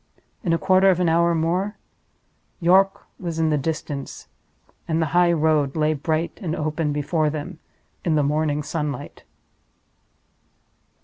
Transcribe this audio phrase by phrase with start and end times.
[0.43, 1.77] In a quarter of an hour more
[2.59, 4.27] York was in the distance,
[4.87, 7.59] and the highroad lay bright and open before them
[8.03, 9.21] in the morning sunlight.